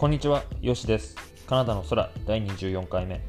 [0.00, 1.14] こんにちは、よしです。
[1.46, 3.20] カナダの空第24回目。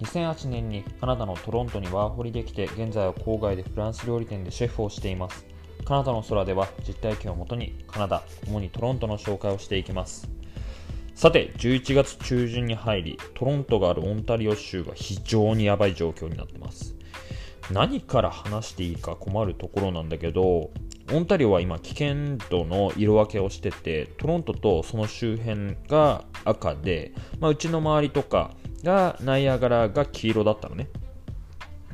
[0.00, 5.44] 2008年にカナダのトロントにワーホリできて、現在は郊外でフランス料理店でシェフをしています。
[5.84, 10.26] カナダの空では実体験をもとにカナダ、主にトロントの紹介をしていきます。
[11.14, 16.96] さて、11月中旬に入り、トロントがあるオンタリオ州が非常にやばい状況になってます。
[17.70, 20.70] 何から話していいか困るところなんだけど、
[21.12, 30.88] オンタリオは今危険度の色分けをしててトロントとその周辺が赤で、まあ、うちの周りとかがナイアガラが黄色だったのね。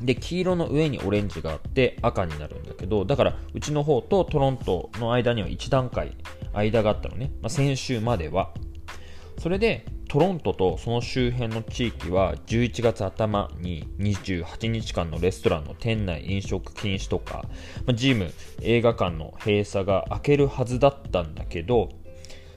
[0.01, 6.17] で黄色の上にオレンジがあって赤になるんだけどだからうちの方とトロントの間には1段階
[6.53, 8.51] 間があったのね、まあ、先週までは。
[9.41, 17.45] それでトロントとその周辺の地域は11月頭に28日間のレストランの店内飲食禁止とか、
[17.87, 21.89] まジム、映画館の閉鎖が開けるはずだったんだけど、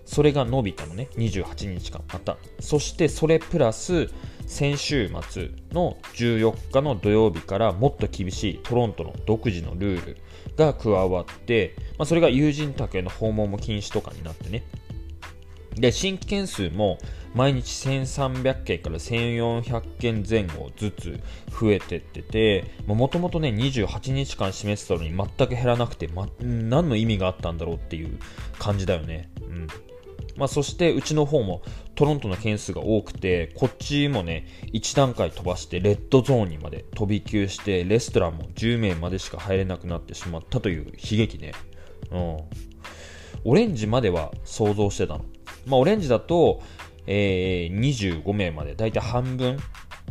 [0.04, 2.36] それが伸びたのね、28日間また。
[2.60, 4.10] そしてそれプラス、
[4.46, 10.16] 先週末の14日の土曜日からもっと厳しいトロントの独自のルール
[10.58, 14.64] が加わって、まあ、それが友人宅への訪問も禁止とかになってね。
[15.76, 16.98] で、新規件数も
[17.34, 21.20] 毎日1300件から1400件前後ずつ
[21.60, 28.18] 増えてってて、もともとね、28日間示してたのに全く減らなくて、ま、何の意味があったんだろうっていう
[28.58, 29.30] 感じだよね。
[29.42, 29.66] うん。
[30.36, 31.62] まあ、そしてうちの方も
[31.94, 41.52] トロントの件数が多くて、こっちもね、1段階飛ばしてレッドゾーンにまで飛び級して、レストランも10名までしか入れなくなってしまったという悲劇ね。
[42.10, 42.36] うん。
[43.44, 45.24] オレンジまでは想像してたの。
[45.66, 46.62] まあ、オレンジだと、
[47.06, 49.58] えー、25名まで、だいたい半分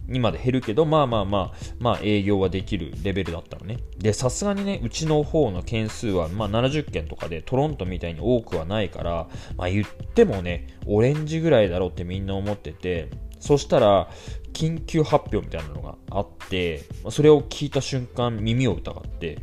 [0.08, 3.78] にまで減るけど、まあまあまあ、まあ営業はできるレベルだったのね。
[3.98, 14.10] で、さすがにね、うちの方の件数は、まあ70件とかでトロントみたいに多くはないから、まあ言ってもね、オレンジぐらいだろうってみんな思ってて、そしたら、
[14.54, 19.40] 緊急発表みたいなのがあって、それを聞いた瞬間耳を疑って、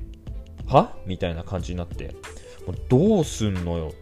[0.66, 0.94] は？
[1.04, 2.14] みたいな感じになって、
[2.66, 3.92] もうどうすんのよ。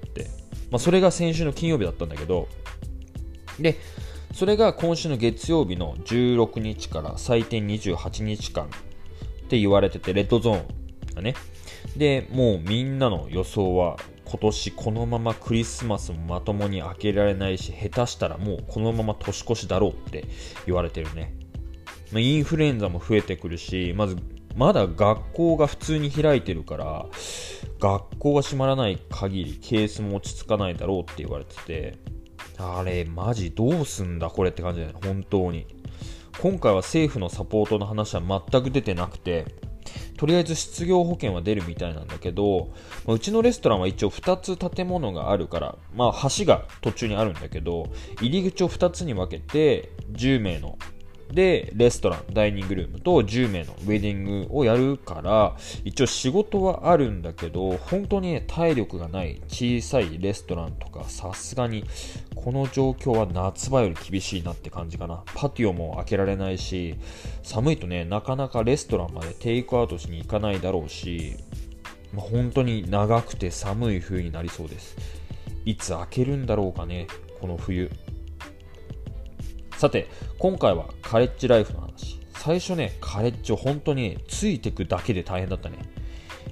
[0.70, 2.48] まあそれが先週の金曜日だったんだけど、
[3.58, 3.76] で、
[4.32, 8.68] それが今週の月曜日の16日から最低28日間っ
[9.48, 11.34] て言われてて、レッドゾーンがね。
[11.96, 20.24] で、もうみんなの予想は今年このままクリスマスもまともに開けられないし、下手したらもうこのまま年越しだろうって
[20.66, 21.34] 言われてるね。
[22.14, 24.16] インフルエンザも増えてくるし、まず
[24.54, 27.06] まだ学校が普通に開いてるから、
[27.78, 31.98] 学校が閉まらない限りケースも落ち着かないだろうって言われてて、
[32.58, 35.66] あれ、マジどうすんだこれって感じだよね、本当に。
[36.40, 39.46] 今回は政府のサポートの話は全く出てなくて、
[40.16, 42.72] とりあえず失業保険は出るみたいなんだけど、
[43.06, 47.90] ま、うちのレストランは一応2つ建物があるから、まあ橋が途中にあるんだけど、
[48.20, 50.76] 入り口を2つに分けて10名の
[51.32, 61.84] で、レストラン、ダイニングルームと10名のウェディングをやるから、一応仕事はあるんだけど、本当にね、体力がない小さいレストランとか、さすがに、
[62.34, 65.22] この状況は夏場より厳しいなって感じかな。
[65.34, 66.94] パティオも開けられないし、
[67.42, 71.36] 寒いとね、なかなかレストランまでテイクアウトしに行かないだろうし、
[72.14, 74.96] まあ、本当に長くて寒い冬になりそうです。
[75.66, 77.06] いつ開けるんだろうかね、
[77.40, 77.90] この冬。
[79.78, 80.08] さて、
[80.40, 82.18] 今回はカレッジライフの話。
[82.32, 85.78] 最初ね、カレッジを本当についてくだけで大変だったね。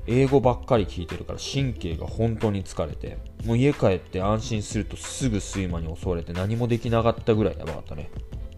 [0.06, 8.10] 英語ばっかり聞いてるから神経が本当に疲れて、もう家帰って安心するとすぐ睡魔に襲われて何もできなかったぐらいやばかったね。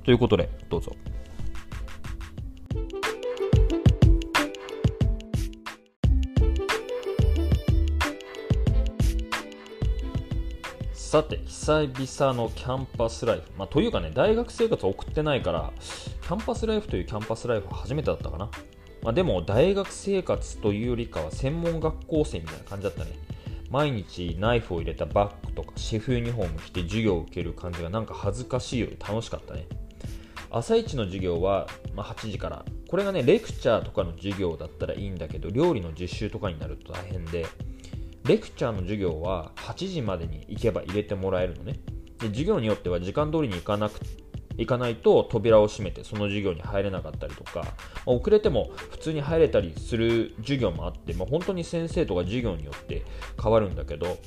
[0.04, 0.92] ということで、どうぞ。
[11.08, 13.44] さて、久々のキャンパスライフ。
[13.56, 15.72] まあ、というかね、大学生活を送ってないから、
[16.20, 18.50] キャンパスライフというキャンパスライフは初めてだったかな。
[19.02, 23.12] まあ、でも、大学生活というよりかは専門学校生みたいな感じだったね。
[23.70, 29.66] 毎日ナイフを入れたバッグとかシェフユニフォーム着て授業を受ける感じがなんか恥ずかしいより楽しかったね。
[30.50, 32.66] 朝一の授業は、ま8時から。
[32.86, 37.46] これがね、レクチャーとかの授業だったらいいんだけど、料理の実習とかになると大変で、
[38.28, 41.80] レクチャーの授業は8時までに行けば入れてもらえるのね。
[42.18, 43.98] で授業によっては時間通りに行かなく
[44.58, 47.64] 行かないと扉を閉めてその授業に入れなかったりとか、
[48.04, 53.04] 遅れても普通に入れたりする授業もあって、まあ、本当に先生とか授業によって
[53.40, 54.18] 変わるんだけど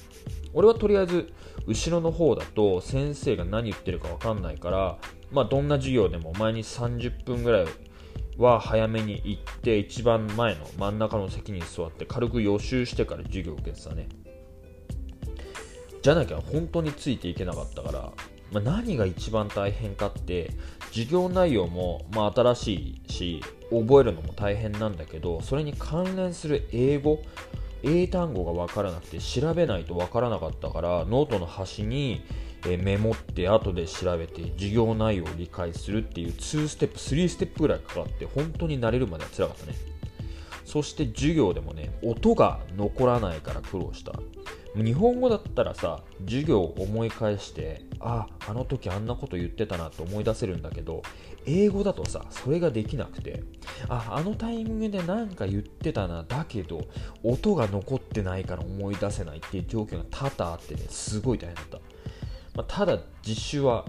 [0.53, 1.33] 俺はとりあえず
[1.67, 4.97] 後ろの方だと先生が何言ってるか分かんないから、
[5.31, 7.65] まあ、どんな授業でも毎日30分ぐらい
[8.37, 14.07] は早めに行って一番前の真ん中の席に座って軽く予習してから授業を受けてたね。
[16.01, 18.11] じゃなきゃ本当についていけなかったから
[18.51, 20.51] まあ、何が一番大変かって
[20.89, 27.21] 授業内容もまあ新しいし覚えるのも大変なんだけどそれに関連する英語
[27.83, 32.23] 英単語が分からなくて調べないと分からなかったからノートの端に
[32.67, 39.73] えメモって後で調べて授業内容を理解するっていう2ステップ3ステップぐらいかかって本当に慣れるまでは辛かったね。
[40.65, 44.13] そして授業でもね音が残らないから苦労した。
[44.75, 51.03] 日本語だったらさ授業を思い返してああの時あんなこと言ってたなと思い出せるんだけど
[51.45, 53.43] 英語だとさそれができなくて
[53.89, 56.85] ああのタイミングで何か言ってたなだけど
[57.23, 61.79] 音が残ってないから思い出せないっていう状況が多々あってねすごい大変だった、
[62.55, 63.85] まあ、ただ実習は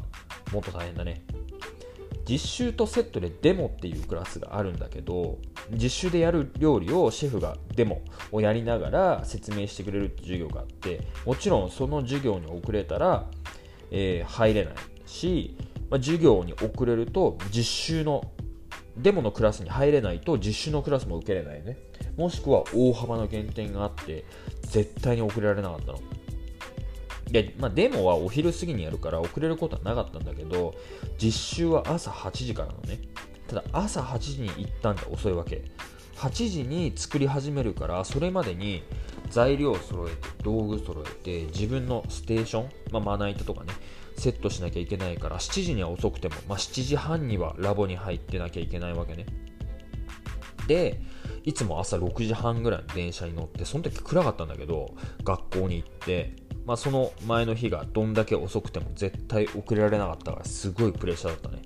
[0.53, 1.23] もっと大変だね。
[2.29, 5.39] 実習とセットでデモっていうクラスがあるんだけど
[5.73, 13.27] 実習でやる料理をシェフがデモをやりながら説明してくれるって授業があってもちろんその授業に遅れたら、
[13.91, 14.75] えー、入れない
[15.07, 15.57] し、
[15.91, 18.31] まあ、授業に遅れると実習の
[18.97, 21.79] デモのクラスに入れないと実習のクラスも受けれないね。
[22.17, 24.25] もしくは大幅な減点があって
[24.63, 25.99] 絶対に遅れられなかったの。
[27.33, 30.75] で、まあ、デモはお昼過ぎにやるから遅れることはなかったんだけど、
[31.19, 33.01] 実習は朝8時からのね。
[33.49, 35.65] ただ朝8時に行ったんで遅いわけ。
[36.17, 38.83] 8時に作り始めるから、それまでに
[39.31, 43.73] 材料を揃えて、道具揃えて、自分のステーション、まあ、まな板とかね、
[44.19, 49.25] セットしなきゃいけないから、7時には遅くても、まあ、7時半にはラボに入ってなきゃいけないわけね。
[50.67, 51.01] で、
[51.45, 54.95] いつも朝6時半ぐらいの電車に乗って、その時暗かったんだけど、
[55.25, 61.63] 学校に行って、まあ、その前の日がどんだけ遅くても絶対遅れられなかったからすごいプレッシャーだったね。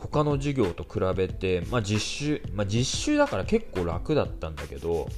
[0.00, 5.08] 他の授業と比べて、まあ、実習、まあ、実習だから結構楽だったんだけど、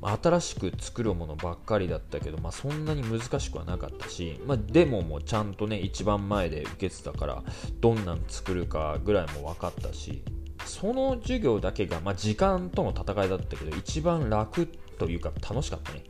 [0.00, 7.42] まあ、新しく作るものばっかりだったけど、まあ、そんなに難しくはなかったし、まあ、デモもちゃんとね一番前で受けてたから
[7.80, 10.22] どんなん作るかぐらいも分かったし
[10.64, 14.66] その授業だけが、まあ、時間との戦いだったけど一番楽
[14.98, 16.04] というか楽しかったね。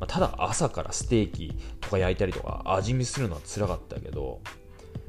[0.00, 4.40] まあ、ただ朝からステーキとか焼いたりとか味見するのは辛かったけど、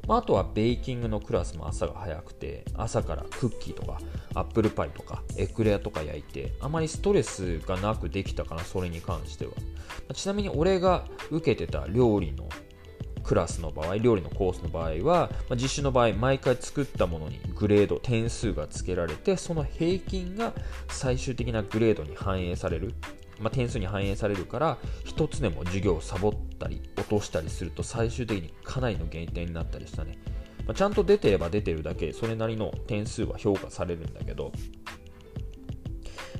[0.06, 3.98] まあ、あとはベーキングのクラスも朝が早くて朝からクッキーとか
[4.34, 9.52] アップルパイとかエクレアとか焼いてあまりストレスがなくできたかなそれに関しては。
[10.14, 12.48] ちなみに俺が受けてた料理の
[13.28, 20.54] クラスの場合料理のコースの場合は、まあ、実習の場合毎回作ったものにグレード点数がつけられてその平均が
[20.88, 22.94] 最終的なグレードに反映される。
[23.40, 30.18] まあ、点数に反映されるから1つでも授業をサボったり落としたりすると最終的にかなりの減点になったりしたね、
[30.66, 34.52] まあ、ちゃんと出てれば出てるだけそれなりの点数は評価されるんだけど、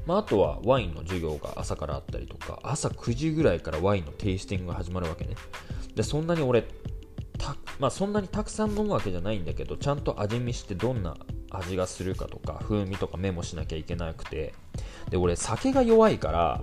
[0.07, 5.35] まあ、あとはワインの授業が朝からあったりとか朝9時ぐらいからワインのテイスティングが始まるわけね。
[5.95, 6.65] でそんなに俺
[7.79, 11.17] まあ、そんなにたくさん飲むわけじゃないんだけどちゃんと味見してどんな
[11.51, 14.55] 味がするかとか風味とかメモしなきゃいけなくて。
[15.11, 16.61] で俺酒が弱いから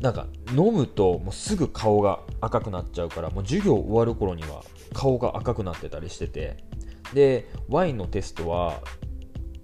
[0.00, 4.62] なんか飲むともうすぐ顔が赤くなっちゃうからもう授業終わる頃には
[4.94, 6.64] 顔が赤くなってたりしてて。
[7.14, 8.80] でワインのテストは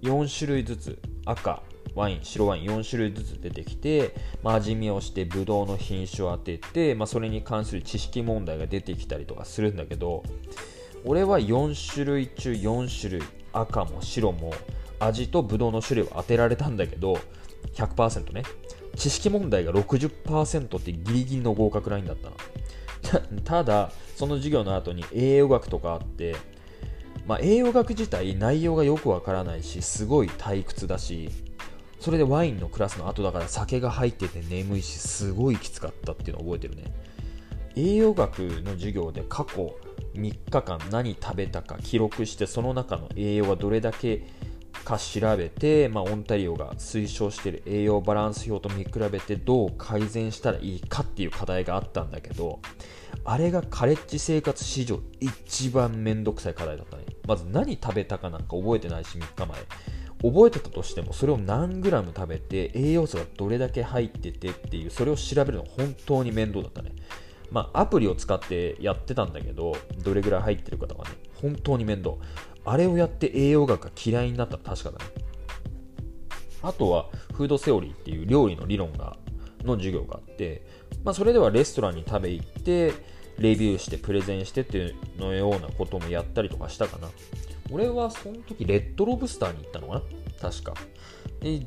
[0.01, 1.61] 4種類ずつ赤
[1.95, 10.23] ワイン白ワイン4種類ずつ出てきて、まあ、味見をしてブドウの品種を当てて、まあ、それに関する知識問題が出てきたりとかするんだけど
[11.05, 14.53] 俺は4種類中4種類赤も白も
[14.99, 17.19] 味とブドウの種類を当てられたんだけど
[17.73, 18.43] 100%ね。
[18.95, 22.29] 知識問題が60%ってギリギリの合格ラインだった
[23.19, 26.35] な ただその授業の後に栄養学とかあって
[27.25, 31.29] まあ、栄養学自体内容がよくわからないしすごい退屈だし
[31.99, 36.93] それでワインのクラスの後だから酒が入ってて眠いしすごいきつかったっていうのを覚えてるね。
[37.75, 39.73] 栄養学の授業で過去
[40.13, 44.25] 3日間何食べたか記録してその中の栄養がどれだけ
[44.83, 52.59] か調べて、まあ、オンタリオが推奨している栄養バランス表と見比べてどう改善したらいいかっていう課題があったんだけど
[53.23, 59.57] あれがカレッジ生活史上一番めんどくさい課題だったねまず何食べたかなんか覚えてないし3日前。
[60.23, 66.93] 覚えてたとしてもそれを何グラム食べて栄養素がどれだけ入っててっていうそれを調べるの本当に面倒だったね
[67.53, 72.15] まあアプリを使ってやってたんだけどどれぐらい入ってるかとかね本当に面倒
[72.65, 75.11] あれをやって栄養学が嫌いになったら確かだね。
[76.61, 79.17] あとは、フードセオリーっていう料理の理論が、
[79.63, 80.65] の授業があって、
[81.03, 82.93] まあ、それではレストランに食べ行って、
[83.37, 87.09] レビューしてプレゼンしてっていうのようなこともやったりとかしたかな。
[87.69, 90.01] 俺はその時レッドロブスターに行ったのかな
[90.39, 90.73] 確か。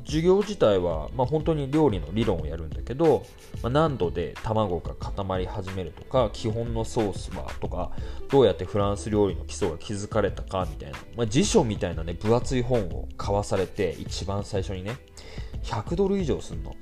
[0.05, 3.23] 授業自体は、まあ、本当に料理の理論をやるんだけど、
[3.61, 7.91] まあ、何度で卵が固まり始めるとか基本のソースはとか
[8.29, 14.97] どうやってフランス料理の基礎が築かれたかみたいな、まあ、辞書みたいなね分厚い本を買わされて一番最初にね
[15.63, 16.75] 100ドル以上すんの。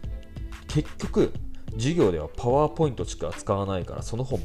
[0.68, 1.32] 結局
[1.74, 4.40] 授業ではパワーポイントしか使わないからその本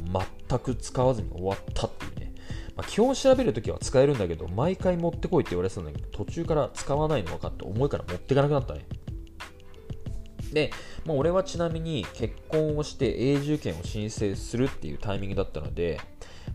[0.47, 2.20] 全く使わずに終わったっていうね。
[2.75, 8.85] まあ、基本調べるときは使えるんだけど、毎回持ってこいって言われてたんだけど、途中から使わないの分かって重いから持っていかなくなったね。
[10.53, 10.71] で、
[11.05, 15.99] まあ、俺はちなみに結婚をして永住権を申請するっていうタイミングだったので、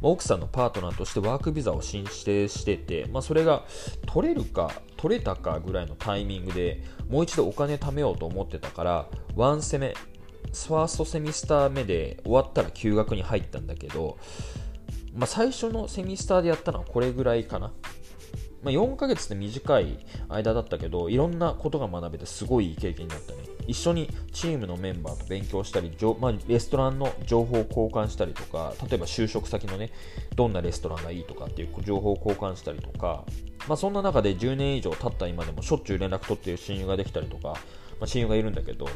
[0.03, 3.65] まあ、奥さんのパートナーとしてワークビザを申請してて、まあ、それが
[4.07, 9.95] 取れるか取れたかぐらいのタイミングでもう一度お金貯めようと思ってたからワンセメ
[10.53, 14.19] ファーストセミスター目で終わったら休学に入ったんだけど
[15.17, 17.73] まあ、最初のセミスターでやったのはこれぐらいかな。
[18.63, 23.39] まあ、4ヶ月って短い間だったけど、いろんなことが学べてすごいいい経験になったね。
[23.67, 29.91] 一緒にチームのメンバーと勉強したり、まあ、レストランの情報を交換したりとか、例えば就職先のね、
[30.35, 33.25] どんなレストランがいいとかっていう情報を交換したりとか、
[33.69, 37.57] まあ、そんな中で10年以上経った今でもしょっちゅう連絡取ってる親友ができたりとか、ま
[38.03, 38.91] あ、親友がいるんだけど、ま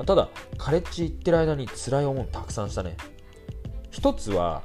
[0.00, 2.96] あ、ただ、カレッジ行ってる間に辛い思いたくさんしたね。
[3.90, 4.62] 一つは、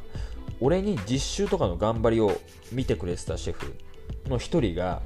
[0.62, 2.40] 俺に実習とかの頑張りを
[2.72, 3.76] 見てくれてたシェフ
[4.28, 5.02] の一人が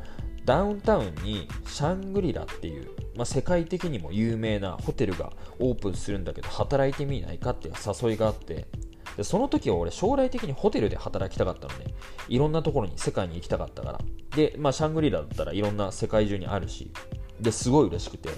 [0.45, 8.67] ダウンタウンにシャングリラっていう、まあ、世界的にも有名なホテルがオープンするんだけど働いてみないかっていう誘いがあって。
[9.15, 11.86] でその時は俺将来的にホテルで働きたかったのね。
[12.29, 14.00] いろんなところに世界に行きたかったから。
[14.36, 16.91] で、まあ、シャングリラだったらいろんな世界中にあるし。
[17.39, 18.29] ですごい嬉しくて。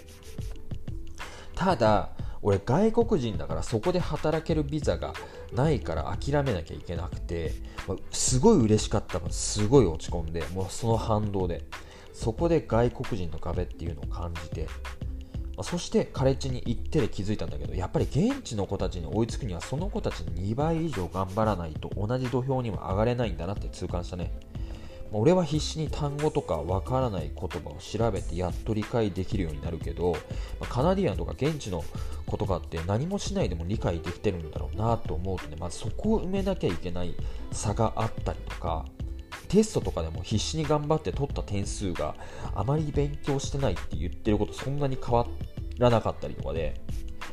[1.56, 2.10] ただ
[2.42, 5.14] 俺外国人だからそこで働けるビザが
[5.56, 7.54] ないから諦めなきゃいけなくて、
[7.88, 11.64] ま、すごい嬉しかったすごい落ち込んでもうその反動で
[12.14, 14.68] そこで外国人の壁っていうのを感じて、
[15.58, 24.32] ま、そしてカレッジに行ってで気づいたんだけどやっぱり現地の子たちに追いつくにはその子たち2倍以上頑張らないと同じ土俵には上がれないんだなって痛感したね。
[25.18, 30.18] 俺は必死に単語とかわからない言葉を調べてやっと理解できるようになるけど、
[30.60, 31.86] まカナディアンとか現地の
[32.30, 37.16] 言葉って何もしないでも理解できてるんだろうなと思うとね、まずそこを埋めなきゃいけない
[37.54, 38.86] 差があったりとか、
[39.48, 42.16] テストとかでも必死に頑張って取った点数が
[42.54, 45.26] あまり勉強してないって言ってることそんなに変わ
[45.78, 46.82] らなかったりとかで、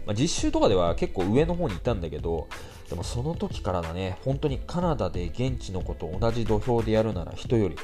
[0.07, 2.49] まあ、実習とかでは結構上の方にいたんだけど、
[2.89, 7.77] でもその時からだね、本当にカナダで現地の子と同じ土俵でやるなら人より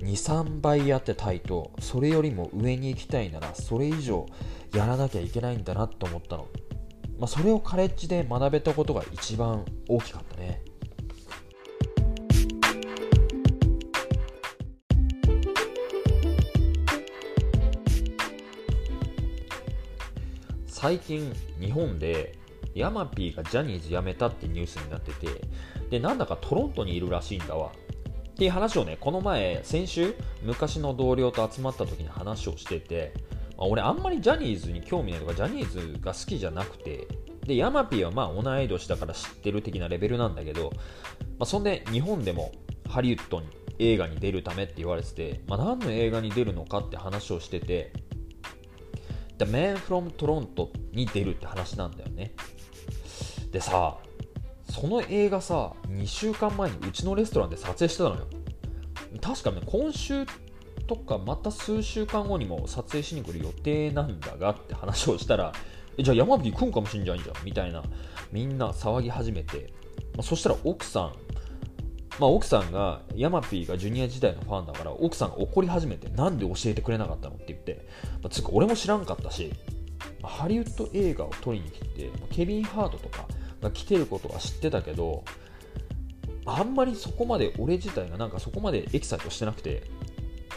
[0.00, 4.26] 2、3倍やってたいと、それよりも上に行きたいならそれ以上
[4.74, 6.46] やらなきゃいけないんだなと思ったの。
[7.18, 10.62] まあ、それをカレッジで学べたことが一番大きかったね。
[20.82, 22.36] 最近日本で
[22.74, 25.28] ヤマピーがジャニーズ辞めたってニュースになってて、
[25.90, 27.70] で、なんだかトロントにいるらしいんだわ。
[28.30, 33.14] っていう話をね、この前、先週、昔の同僚と集まった時に話をしてて、
[33.56, 37.06] まあ、俺あんまりジャニーズに興味ないとか、ジャニーズが好きじゃなくて、
[37.46, 40.72] で、ヤマピーはまあ同い年だから知ってる的なレベルなんだけど、
[41.38, 42.50] まあ、そんで日本でも
[42.88, 43.46] ハリウッドに
[43.78, 47.92] 映画に出るためって言われてて、まあ、何の映画に出るのかって話をしてて、
[49.44, 52.32] The Man from Toronto に出るって話なんだよね。
[53.50, 53.98] でさ
[54.70, 58.26] その映画さ2週間前にうちのレストランで撮影してたのよ
[59.20, 60.24] 確かね今週
[60.86, 65.52] とかまた数週間後にも撮影しに来る予定なんだがって話をしたら
[65.98, 67.82] じゃあ山吹来んかもしんじゃんじゃんみたいな
[68.30, 69.70] みんな騒ぎ始めて、
[70.16, 71.12] ま、そしたら奥さん
[72.22, 77.84] まあ、奥さんがヤマピーがジュニア時代のファンだから奥さんが怒り始めてなんで教えてくれなかったのって言って、
[78.22, 79.52] まあ、つか俺も知らんかったし、
[80.22, 83.26] ハリウッド映画を撮りに来てケビン・ハートとか
[83.60, 85.24] が来てることは知ってたけど
[86.46, 89.82] あんまりそこまで俺自体がなんかそこまでエキサイトしてなくて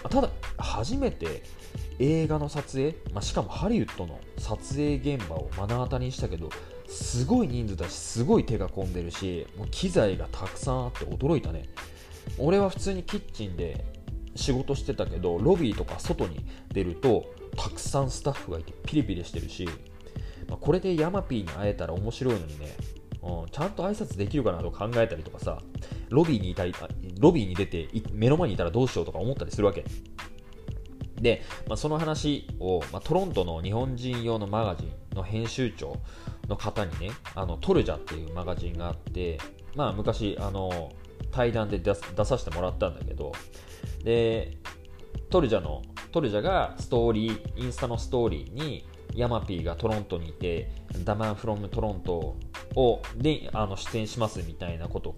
[0.08, 0.30] ただ
[0.60, 1.42] 初めて
[1.98, 6.52] 映画の撮影、まあ、しかもハリウッドの撮影現場を目の当たりにしたけど
[6.88, 11.70] すごい人数だしすごい手が込んでるしもう機材がたくさんあって驚いたね
[12.38, 13.86] 俺は普通にキッチンで
[14.36, 17.26] 仕事してたけどロビーとか外に出ると
[17.58, 19.66] たくさんスタッフがいてピリピリしてるし、
[20.48, 22.76] まあ、これでヤマピーに会えたら面白いのにね
[23.26, 25.58] うん、ちゃんと挨拶できるかなと考えたりとかさ、
[26.10, 26.76] ロビーにいたり、
[27.20, 29.84] ロビーに出て目の前にいたらどうしようとか思ったりするわけ。
[31.20, 35.98] で、まあ、その話を、まあ、トロントの日本人用のマガジンの編集長
[36.48, 39.40] の方にね、あのトルジャっていうマガジンがあって、
[39.76, 40.92] まあ、昔、あの
[41.32, 43.32] 対談で出させてもらったんだけど、
[44.04, 44.58] で、
[45.30, 50.72] トルジャのトルジャがストーリーインスタのストーリーにヤマピーがトロントにいて
[51.04, 52.38] ダマンフロムトロント
[52.76, 55.16] をであの出演しますみたいなこと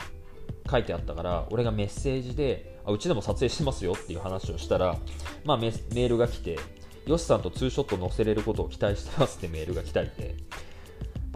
[0.70, 4.98] 書いてあったから俺がメッセージであうちでも撮影してますよっていう話をしたら、
[5.46, 6.58] まあ、メールが来て
[7.06, 10.36] ヨシさんとツーショット載せれることを期待してますってメールが来たりで、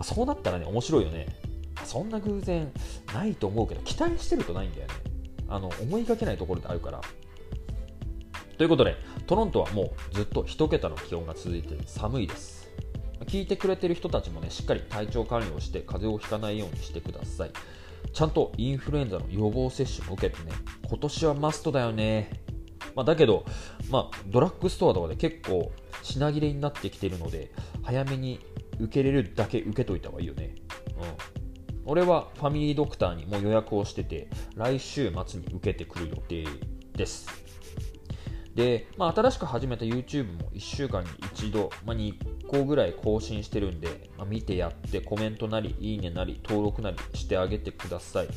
[0.03, 1.27] そうなったらね面白いよね。
[1.85, 2.71] そんな偶然
[3.13, 4.93] ないと思うけど期待してるとないんだよね。
[5.47, 7.01] あの思いがけないところであるから。
[8.57, 8.95] ということで
[9.25, 12.69] トロントはもうずっと1桁の気温が続いて寒いです。
[13.25, 17.51] 聞いてくれてる人たちもねしっかり体調管理をして風邪をひかないようにしてください。
[18.13, 20.51] ちゃんとインフルエンザの予防接種も受けてね
[20.87, 22.31] 今年はマストだよね。
[22.95, 23.45] まあ、だけど、
[23.89, 25.71] まあ、ドラッグストアとかで結構
[26.01, 27.51] 品切れになってきてるので
[27.83, 28.39] 早めに
[28.81, 30.55] 受けれるだけ受けといた方がいいよね、
[30.97, 36.45] うん、俺はファミリードクターにも予約をしてて来週末に受けてくる予定
[36.95, 37.41] です。
[38.55, 42.15] で、まあ、新しく始めた YouTube も1週間に1度、まあ、2
[42.47, 48.27] 個ぐらい更新してるんで、まあ、見てやってコメントなりいいねなり登録なりしてあげてください。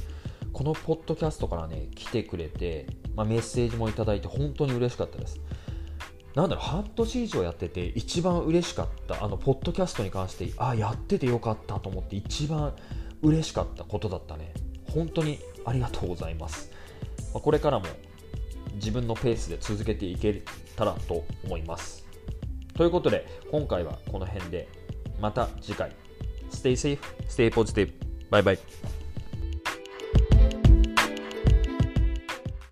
[0.53, 2.87] このポッドキャストからね来てくれて、
[3.17, 5.41] まあ、メッセージもいただいて本当に嬉しかったです
[6.35, 12.75] なんだろう半年以上やってて一番嬉しかったあのポッドキャストに関してあやっててよかったと思って一番
[13.23, 14.53] 嬉しかったことだったね
[14.93, 16.71] 本当にありがとうございます、
[17.33, 17.87] まあ、これからも
[18.75, 20.43] 自分のペースで続けていけ
[20.77, 22.05] たらと思います。
[22.75, 24.69] ということで、今回はこの辺で、
[25.21, 25.93] また次回。
[26.51, 26.99] Stay safe,
[27.29, 27.93] stay positive.
[28.31, 29.04] Bye bye.